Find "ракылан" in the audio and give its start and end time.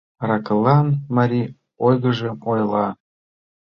0.29-0.87